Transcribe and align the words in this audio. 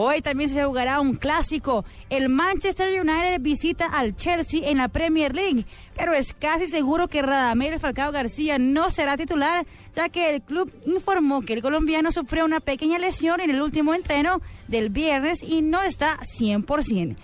Hoy 0.00 0.22
también 0.22 0.48
se 0.48 0.64
jugará 0.64 1.00
un 1.00 1.14
clásico. 1.14 1.84
El 2.08 2.28
Manchester 2.28 3.00
United 3.00 3.40
visita 3.40 3.86
al 3.86 4.14
Chelsea 4.14 4.70
en 4.70 4.78
la 4.78 4.86
Premier 4.86 5.34
League, 5.34 5.64
pero 5.96 6.14
es 6.14 6.34
casi 6.34 6.68
seguro 6.68 7.08
que 7.08 7.20
Radamel 7.20 7.80
Falcao 7.80 8.12
García 8.12 8.60
no 8.60 8.90
será 8.90 9.16
titular, 9.16 9.66
ya 9.96 10.08
que 10.08 10.30
el 10.30 10.42
club 10.42 10.72
informó 10.86 11.40
que 11.40 11.54
el 11.54 11.62
colombiano 11.62 12.12
sufrió 12.12 12.44
una 12.44 12.60
pequeña 12.60 13.00
lesión 13.00 13.40
en 13.40 13.50
el 13.50 13.60
último 13.60 13.92
entreno 13.92 14.40
del 14.68 14.90
viernes 14.90 15.42
y 15.42 15.62
no 15.62 15.82
está 15.82 16.20
100%. 16.20 17.16